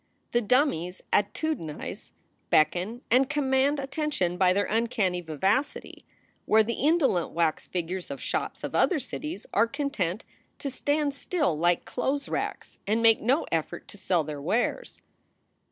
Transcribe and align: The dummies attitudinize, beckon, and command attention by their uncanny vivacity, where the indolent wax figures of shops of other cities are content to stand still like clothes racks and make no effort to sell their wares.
The 0.31 0.41
dummies 0.41 1.03
attitudinize, 1.13 2.13
beckon, 2.49 3.03
and 3.11 3.29
command 3.29 3.79
attention 3.79 4.35
by 4.35 4.51
their 4.51 4.65
uncanny 4.65 5.21
vivacity, 5.21 6.07
where 6.45 6.63
the 6.63 6.73
indolent 6.73 7.33
wax 7.33 7.67
figures 7.67 8.09
of 8.09 8.19
shops 8.19 8.63
of 8.63 8.73
other 8.73 8.97
cities 8.97 9.45
are 9.53 9.67
content 9.67 10.25
to 10.57 10.71
stand 10.71 11.13
still 11.13 11.55
like 11.55 11.85
clothes 11.85 12.27
racks 12.27 12.79
and 12.87 13.03
make 13.03 13.21
no 13.21 13.45
effort 13.51 13.87
to 13.89 13.97
sell 13.99 14.23
their 14.23 14.41
wares. 14.41 15.01